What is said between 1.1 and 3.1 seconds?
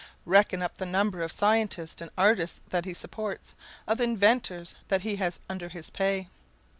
of scientists and artists that he